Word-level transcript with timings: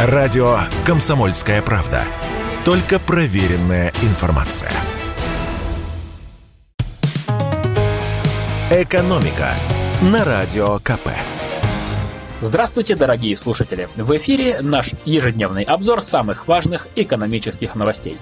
Радио 0.00 0.60
«Комсомольская 0.86 1.60
правда». 1.60 2.04
Только 2.64 3.00
проверенная 3.00 3.92
информация. 4.02 4.70
«Экономика» 8.70 9.54
на 10.00 10.24
Радио 10.24 10.78
КП. 10.78 11.08
Здравствуйте, 12.40 12.94
дорогие 12.94 13.36
слушатели! 13.36 13.88
В 13.96 14.16
эфире 14.16 14.60
наш 14.60 14.90
ежедневный 15.04 15.64
обзор 15.64 16.00
самых 16.00 16.46
важных 16.46 16.86
экономических 16.94 17.74
новостей. 17.74 18.18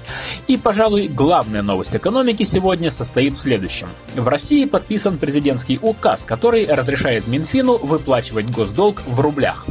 И, 0.46 0.56
пожалуй, 0.56 1.08
главная 1.08 1.60
новость 1.60 1.94
экономики 1.94 2.44
сегодня 2.44 2.90
состоит 2.90 3.36
в 3.36 3.40
следующем. 3.42 3.88
В 4.14 4.26
России 4.26 4.64
подписан 4.64 5.18
президентский 5.18 5.78
указ, 5.82 6.24
который 6.24 6.64
разрешает 6.64 7.28
Минфину 7.28 7.76
выплачивать 7.76 8.50
госдолг 8.50 9.02
в 9.06 9.20
рублях. 9.20 9.66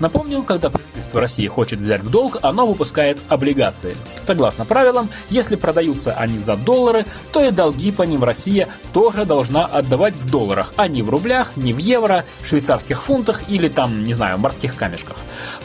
Напомню, 0.00 0.42
когда 0.42 0.70
правительство 0.70 1.20
России 1.20 1.46
хочет 1.46 1.80
взять 1.80 2.02
в 2.02 2.10
долг, 2.10 2.38
оно 2.42 2.66
выпускает 2.66 3.18
облигации. 3.28 3.96
Согласно 4.20 4.64
правилам, 4.64 5.08
если 5.30 5.56
продаются 5.56 6.12
они 6.14 6.38
за 6.38 6.56
доллары, 6.56 7.06
то 7.32 7.42
и 7.44 7.50
долги 7.50 7.92
по 7.92 8.02
ним 8.02 8.24
Россия 8.24 8.68
тоже 8.92 9.24
должна 9.24 9.64
отдавать 9.64 10.14
в 10.14 10.30
долларах, 10.30 10.72
а 10.76 10.88
не 10.88 11.02
в 11.02 11.10
рублях, 11.10 11.56
не 11.56 11.72
в 11.72 11.78
евро, 11.78 12.24
швейцарских 12.44 13.02
фунтах 13.02 13.42
или 13.48 13.68
там 13.68 14.04
не 14.04 14.14
знаю, 14.14 14.38
морских 14.38 14.76
камешках. 14.76 15.16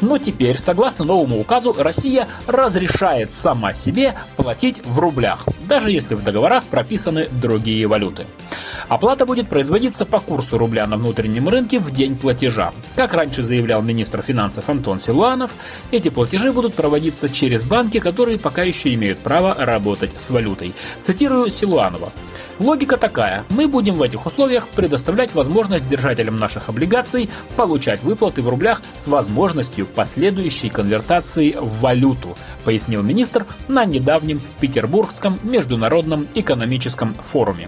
Но 0.02 0.18
теперь, 0.18 0.58
согласно 0.58 1.06
новому 1.06 1.40
указу, 1.40 1.76
Россия 1.78 2.28
разрешает 2.46 3.34
сама 3.34 3.74
себе 3.74 4.16
платить 4.36 4.86
в 4.86 5.00
рублях, 5.00 5.46
даже 5.68 5.92
если 5.92 6.16
в 6.16 6.24
договорах 6.24 6.64
прописаны 6.66 7.30
другие 7.30 7.88
валюты. 7.88 8.26
Оплата 8.88 9.26
будет 9.26 9.50
производиться 9.50 10.06
по 10.06 10.20
курсу 10.20 10.58
рубля 10.58 10.88
на 10.88 10.96
внутреннем 10.98 11.50
рынке 11.50 11.80
в 11.80 11.92
день 11.92 12.18
платежа. 12.18 12.72
Как 12.96 13.14
раньше 13.14 13.44
заявлял 13.44 13.82
министр 13.82 14.17
финансов 14.22 14.70
Антон 14.70 15.00
Силуанов, 15.00 15.52
эти 15.92 16.10
платежи 16.10 16.52
будут 16.52 16.74
проводиться 16.76 17.30
через 17.30 17.64
банки, 17.64 18.00
которые 18.00 18.40
пока 18.40 18.64
еще 18.64 18.94
имеют 18.94 19.20
право 19.20 19.56
работать 19.58 20.12
с 20.20 20.30
валютой. 20.30 20.74
Цитирую 21.02 21.50
Силуанова. 21.50 22.12
Логика 22.60 22.98
такая. 22.98 23.44
Мы 23.50 23.68
будем 23.68 23.96
в 23.96 24.02
этих 24.02 24.26
условиях 24.26 24.68
предоставлять 24.70 25.34
возможность 25.34 25.88
держателям 25.88 26.38
наших 26.38 26.70
облигаций 26.70 27.30
получать 27.56 28.04
выплаты 28.04 28.42
в 28.42 28.50
рублях 28.50 28.82
с 28.96 29.08
возможностью 29.08 29.86
последующей 29.86 30.70
конвертации 30.70 31.56
в 31.60 31.82
валюту, 31.82 32.36
пояснил 32.64 33.04
министр 33.04 33.46
на 33.68 33.86
недавнем 33.86 34.42
Петербургском 34.60 35.40
международном 35.44 36.28
экономическом 36.34 37.14
форуме. 37.16 37.68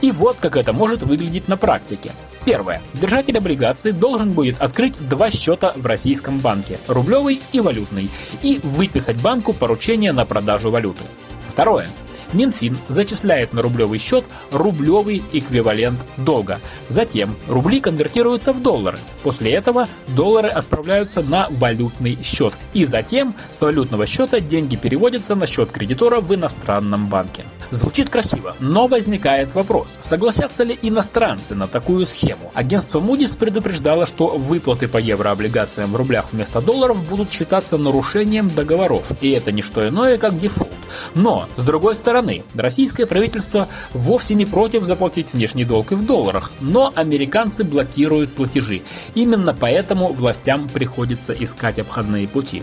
И 0.00 0.12
вот 0.12 0.36
как 0.40 0.56
это 0.56 0.72
может 0.72 1.02
выглядеть 1.02 1.48
на 1.48 1.56
практике. 1.56 2.12
Первое. 2.48 2.80
Держатель 2.94 3.36
облигаций 3.36 3.92
должен 3.92 4.32
будет 4.32 4.58
открыть 4.62 4.94
два 5.06 5.30
счета 5.30 5.74
в 5.76 5.84
российском 5.84 6.38
банке– 6.38 6.78
рублевый 6.88 7.42
и 7.52 7.60
валютный, 7.60 8.08
и 8.42 8.58
выписать 8.62 9.20
банку 9.20 9.52
поручение 9.52 10.12
на 10.12 10.24
продажу 10.24 10.70
валюты. 10.70 11.02
Второе. 11.46 11.88
Минфин 12.32 12.76
зачисляет 12.88 13.52
на 13.52 13.62
рублевый 13.62 13.98
счет 13.98 14.24
рублевый 14.50 15.22
эквивалент 15.32 15.98
долга. 16.16 16.60
Затем 16.88 17.36
рубли 17.46 17.80
конвертируются 17.80 18.52
в 18.52 18.62
доллары. 18.62 18.98
После 19.22 19.52
этого 19.52 19.88
доллары 20.08 20.48
отправляются 20.48 21.22
на 21.22 21.46
валютный 21.50 22.18
счет. 22.22 22.54
И 22.74 22.84
затем 22.84 23.34
с 23.50 23.60
валютного 23.62 24.06
счета 24.06 24.40
деньги 24.40 24.76
переводятся 24.76 25.34
на 25.34 25.46
счет 25.46 25.70
кредитора 25.70 26.20
в 26.20 26.34
иностранном 26.34 27.08
банке. 27.08 27.44
Звучит 27.70 28.08
красиво, 28.08 28.56
но 28.60 28.86
возникает 28.86 29.54
вопрос, 29.54 29.88
согласятся 30.00 30.64
ли 30.64 30.78
иностранцы 30.80 31.54
на 31.54 31.68
такую 31.68 32.06
схему? 32.06 32.50
Агентство 32.54 32.98
Moody's 33.00 33.36
предупреждало, 33.36 34.06
что 34.06 34.28
выплаты 34.38 34.88
по 34.88 34.96
еврооблигациям 34.96 35.92
в 35.92 35.96
рублях 35.96 36.26
вместо 36.32 36.62
долларов 36.62 37.06
будут 37.08 37.30
считаться 37.30 37.76
нарушением 37.76 38.48
договоров, 38.48 39.12
и 39.20 39.30
это 39.30 39.52
не 39.52 39.60
что 39.60 39.86
иное, 39.86 40.16
как 40.16 40.38
дефолт. 40.40 40.77
Но, 41.14 41.48
с 41.56 41.64
другой 41.64 41.96
стороны, 41.96 42.44
российское 42.54 43.06
правительство 43.06 43.68
вовсе 43.92 44.34
не 44.34 44.46
против 44.46 44.84
заплатить 44.84 45.32
внешний 45.32 45.64
долг 45.64 45.92
и 45.92 45.94
в 45.94 46.06
долларах, 46.06 46.52
но 46.60 46.92
американцы 46.94 47.64
блокируют 47.64 48.34
платежи. 48.34 48.82
Именно 49.14 49.54
поэтому 49.58 50.12
властям 50.12 50.68
приходится 50.68 51.32
искать 51.32 51.78
обходные 51.78 52.28
пути. 52.28 52.62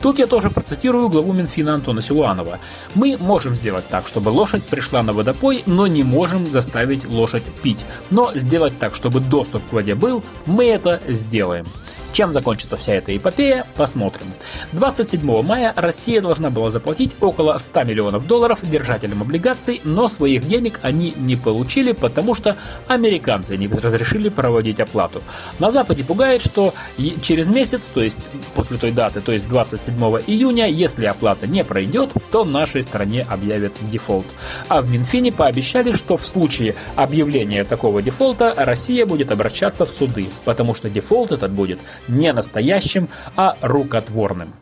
Тут 0.00 0.18
я 0.18 0.26
тоже 0.26 0.50
процитирую 0.50 1.08
главу 1.08 1.32
Минфина 1.32 1.74
Антона 1.74 2.02
Силуанова. 2.02 2.58
«Мы 2.94 3.16
можем 3.18 3.54
сделать 3.54 3.88
так, 3.88 4.06
чтобы 4.08 4.30
лошадь 4.30 4.64
пришла 4.64 5.02
на 5.02 5.12
водопой, 5.12 5.62
но 5.66 5.86
не 5.86 6.04
можем 6.04 6.46
заставить 6.46 7.08
лошадь 7.08 7.44
пить. 7.62 7.84
Но 8.10 8.32
сделать 8.34 8.78
так, 8.78 8.94
чтобы 8.94 9.20
доступ 9.20 9.62
к 9.68 9.72
воде 9.72 9.94
был, 9.94 10.22
мы 10.46 10.66
это 10.66 11.00
сделаем. 11.08 11.66
Чем 12.16 12.32
закончится 12.32 12.78
вся 12.78 12.94
эта 12.94 13.14
эпопея, 13.14 13.66
посмотрим. 13.76 14.32
27 14.72 15.42
мая 15.42 15.74
Россия 15.76 16.22
должна 16.22 16.48
была 16.48 16.70
заплатить 16.70 17.14
около 17.20 17.58
100 17.58 17.84
миллионов 17.84 18.26
долларов 18.26 18.60
держателям 18.62 19.20
облигаций, 19.20 19.82
но 19.84 20.08
своих 20.08 20.48
денег 20.48 20.80
они 20.80 21.12
не 21.14 21.36
получили, 21.36 21.92
потому 21.92 22.34
что 22.34 22.56
американцы 22.88 23.58
не 23.58 23.68
разрешили 23.68 24.30
проводить 24.30 24.80
оплату. 24.80 25.20
На 25.58 25.70
Западе 25.70 26.04
пугает, 26.04 26.40
что 26.40 26.72
через 27.20 27.50
месяц, 27.50 27.90
то 27.92 28.02
есть 28.02 28.30
после 28.54 28.78
той 28.78 28.92
даты, 28.92 29.20
то 29.20 29.32
есть 29.32 29.46
27 29.46 29.94
июня, 30.26 30.68
если 30.70 31.04
оплата 31.04 31.46
не 31.46 31.64
пройдет, 31.64 32.12
то 32.32 32.46
нашей 32.46 32.82
стране 32.82 33.26
объявят 33.28 33.74
дефолт. 33.92 34.24
А 34.68 34.80
в 34.80 34.90
Минфине 34.90 35.32
пообещали, 35.32 35.92
что 35.92 36.16
в 36.16 36.26
случае 36.26 36.76
объявления 36.94 37.62
такого 37.64 38.00
дефолта 38.00 38.54
Россия 38.56 39.04
будет 39.04 39.30
обращаться 39.30 39.84
в 39.84 39.90
суды, 39.90 40.28
потому 40.46 40.72
что 40.72 40.88
дефолт 40.88 41.32
этот 41.32 41.52
будет 41.52 41.78
не 42.08 42.32
настоящим, 42.32 43.08
а 43.36 43.56
рукотворным. 43.60 44.54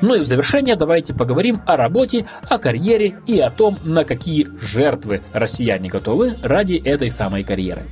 Ну 0.00 0.16
и 0.16 0.20
в 0.20 0.26
завершение 0.26 0.74
давайте 0.74 1.14
поговорим 1.14 1.62
о 1.64 1.76
работе, 1.76 2.26
о 2.48 2.58
карьере 2.58 3.14
и 3.26 3.38
о 3.38 3.50
том, 3.50 3.78
на 3.84 4.04
какие 4.04 4.48
жертвы 4.60 5.22
россияне 5.32 5.88
готовы 5.88 6.36
ради 6.42 6.74
этой 6.74 7.10
самой 7.10 7.44
карьеры 7.44 7.82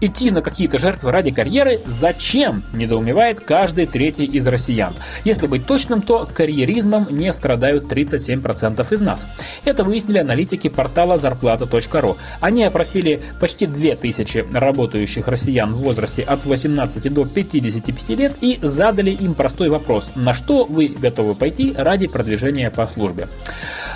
идти 0.00 0.30
на 0.30 0.42
какие-то 0.42 0.78
жертвы 0.78 1.10
ради 1.10 1.30
карьеры 1.30 1.78
зачем, 1.86 2.62
недоумевает 2.72 3.40
каждый 3.40 3.86
третий 3.86 4.24
из 4.24 4.46
россиян. 4.46 4.94
Если 5.24 5.46
быть 5.46 5.66
точным, 5.66 6.02
то 6.02 6.28
карьеризмом 6.32 7.08
не 7.10 7.32
страдают 7.32 7.84
37% 7.84 8.86
из 8.92 9.00
нас. 9.00 9.26
Это 9.64 9.84
выяснили 9.84 10.18
аналитики 10.18 10.68
портала 10.68 11.18
зарплата.ру. 11.18 12.16
Они 12.40 12.64
опросили 12.64 13.20
почти 13.40 13.66
2000 13.66 14.46
работающих 14.52 15.28
россиян 15.28 15.72
в 15.72 15.78
возрасте 15.78 16.22
от 16.22 16.44
18 16.44 17.12
до 17.12 17.24
55 17.24 18.08
лет 18.10 18.34
и 18.40 18.58
задали 18.62 19.10
им 19.10 19.34
простой 19.34 19.68
вопрос, 19.68 20.12
на 20.14 20.34
что 20.34 20.64
вы 20.64 20.88
готовы 20.88 21.34
пойти 21.34 21.74
ради 21.76 22.06
продвижения 22.06 22.70
по 22.70 22.86
службе. 22.86 23.28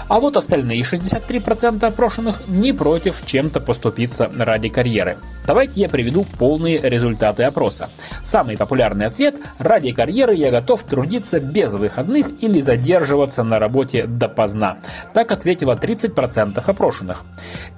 А 0.08 0.20
вот 0.20 0.36
остальные 0.36 0.82
63% 0.82 1.84
опрошенных 1.84 2.48
не 2.48 2.72
против 2.72 3.22
чем-то 3.26 3.60
поступиться 3.60 4.30
ради 4.36 4.70
карьеры. 4.70 5.18
Давайте 5.48 5.80
я 5.80 5.88
приведу 5.88 6.26
полные 6.38 6.76
результаты 6.76 7.44
опроса. 7.44 7.88
Самый 8.22 8.58
популярный 8.58 9.06
ответ– 9.06 9.34
ради 9.58 9.92
карьеры 9.92 10.34
я 10.34 10.50
готов 10.50 10.82
трудиться 10.82 11.40
без 11.40 11.72
выходных 11.72 12.26
или 12.42 12.60
задерживаться 12.60 13.42
на 13.44 13.58
работе 13.58 14.04
допоздна. 14.06 14.76
Так 15.14 15.32
ответило 15.32 15.74
30% 15.74 16.62
опрошенных. 16.66 17.24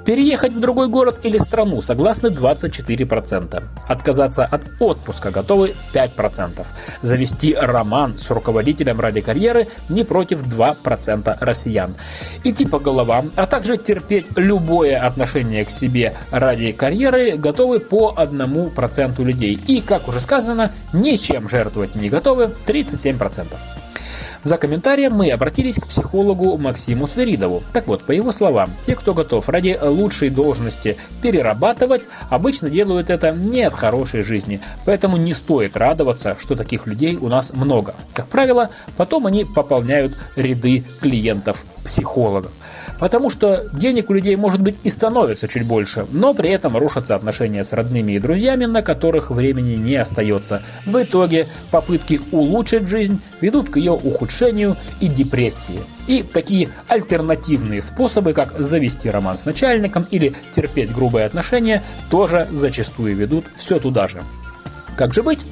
Переехать 0.05 0.53
в 0.53 0.59
другой 0.59 0.89
город 0.89 1.21
или 1.23 1.39
страну 1.39 1.81
согласны 1.81 2.27
24%. 2.27 3.63
Отказаться 3.87 4.45
от 4.47 4.63
отпуска 4.81 5.31
готовы 5.31 5.73
5%. 5.95 6.67
Завести 7.03 7.55
роман 7.55 8.19
с 8.19 8.29
руководителем 8.33 8.99
ради 8.99 9.21
карьеры 9.21 9.69
не 9.89 10.03
против 10.03 10.43
2% 10.43 11.37
россиян 11.39 11.95
идти 12.43 12.67
по 12.67 12.81
головам, 12.81 13.31
а 13.37 13.47
также 13.47 13.77
терпеть 13.77 14.27
любое 14.37 14.99
отношение 14.99 15.65
к 15.65 15.71
себе 15.71 16.15
ради 16.33 16.73
карьеры 16.73 17.37
готовы 17.37 17.60
по 17.81 18.15
одному 18.17 18.71
проценту 18.71 19.25
людей. 19.25 19.59
И, 19.67 19.81
как 19.81 20.09
уже 20.09 20.21
сказано, 20.21 20.73
ничем 20.93 21.49
жертвовать 21.49 21.95
не 21.95 22.09
готовы 22.09 22.51
37%. 22.67 23.47
За 24.43 24.57
комментарием 24.57 25.13
мы 25.13 25.31
обратились 25.31 25.77
к 25.77 25.87
психологу 25.87 26.57
Максиму 26.57 27.07
Сверидову. 27.07 27.63
Так 27.75 27.87
вот, 27.87 28.05
по 28.05 28.13
его 28.13 28.33
словам, 28.33 28.71
те, 28.85 28.95
кто 28.95 29.13
готов 29.13 29.47
ради 29.51 29.79
лучшей 29.83 30.31
должности 30.31 30.97
перерабатывать, 31.21 32.09
обычно 32.31 32.71
делают 32.71 33.11
это 33.11 33.33
не 33.33 33.63
от 33.63 33.75
хорошей 33.75 34.23
жизни. 34.23 34.63
Поэтому 34.87 35.19
не 35.19 35.35
стоит 35.35 35.77
радоваться, 35.77 36.39
что 36.41 36.57
таких 36.57 36.87
людей 36.87 37.19
у 37.21 37.29
нас 37.29 37.53
много. 37.53 37.95
Как 38.15 38.29
правило, 38.29 38.71
потом 38.97 39.27
они 39.27 39.45
пополняют 39.45 40.17
ряды 40.37 40.85
клиентов 41.01 41.67
психологов. 41.85 42.53
Потому 43.01 43.31
что 43.31 43.65
денег 43.73 44.11
у 44.11 44.13
людей 44.13 44.37
может 44.37 44.61
быть 44.61 44.77
и 44.85 44.91
становится 44.91 45.49
чуть 45.49 45.67
больше, 45.67 46.07
но 46.13 46.35
при 46.35 46.51
этом 46.51 46.77
рушатся 46.77 47.17
отношения 47.17 47.65
с 47.65 47.73
родными 47.73 48.13
и 48.13 48.19
друзьями, 48.19 48.67
на 48.67 48.83
которых 48.83 49.31
времени 49.31 49.75
не 49.77 49.97
остается. 49.97 50.63
В 50.85 51.03
итоге 51.03 51.47
попытки 51.71 52.21
улучшить 52.31 52.89
жизнь 52.89 53.21
ведут 53.41 53.71
к 53.71 53.79
ее 53.79 53.93
ухудшению 53.93 54.77
и 55.01 55.09
депрессии. 55.09 55.81
И 56.07 56.23
такие 56.23 56.69
альтернативные 56.89 57.81
способы, 57.81 58.35
как 58.35 58.59
завести 58.59 59.09
роман 59.09 59.39
с 59.39 59.47
начальником 59.47 60.07
или 60.11 60.35
терпеть 60.55 60.93
грубые 60.93 61.25
отношения, 61.25 61.83
тоже 62.11 62.47
зачастую 62.51 63.17
ведут 63.17 63.47
все 63.57 63.79
туда 63.79 64.09
же. 64.09 64.23
Как 64.97 65.15
же 65.15 65.23
быть? 65.23 65.47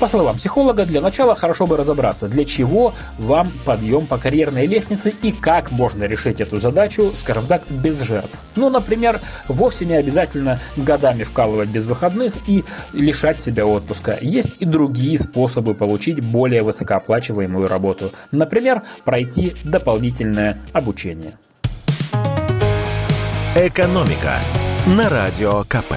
По 0.00 0.08
словам 0.08 0.36
психолога, 0.36 0.86
для 0.86 1.02
начала 1.02 1.34
хорошо 1.34 1.66
бы 1.66 1.76
разобраться, 1.76 2.26
для 2.26 2.46
чего 2.46 2.94
вам 3.18 3.52
подъем 3.66 4.06
по 4.06 4.16
карьерной 4.16 4.66
лестнице 4.66 5.10
и 5.10 5.30
как 5.30 5.70
можно 5.70 6.04
решить 6.04 6.40
эту 6.40 6.56
задачу, 6.56 7.12
скажем 7.14 7.44
так, 7.44 7.62
без 7.68 8.00
жертв. 8.00 8.38
Ну, 8.56 8.70
например, 8.70 9.20
вовсе 9.46 9.84
не 9.84 9.92
обязательно 9.92 10.58
годами 10.74 11.22
вкалывать 11.22 11.68
без 11.68 11.84
выходных 11.84 12.32
и 12.46 12.64
лишать 12.94 13.42
себя 13.42 13.66
отпуска. 13.66 14.16
Есть 14.22 14.56
и 14.58 14.64
другие 14.64 15.18
способы 15.18 15.74
получить 15.74 16.20
более 16.20 16.62
высокооплачиваемую 16.62 17.68
работу. 17.68 18.10
Например, 18.30 18.82
пройти 19.04 19.54
дополнительное 19.64 20.62
обучение. 20.72 21.34
«Экономика» 23.54 24.38
на 24.86 25.10
Радио 25.10 25.62
КП. 25.64 25.92